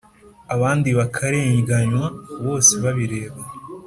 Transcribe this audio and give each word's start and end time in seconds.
abandi 0.55 0.89
bakarenganywa.bose 0.97 2.71
babireba 2.83 3.41